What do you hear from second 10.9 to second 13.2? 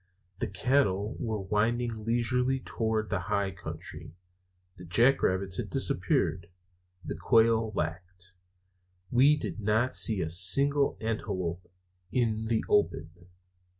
antelope in the open.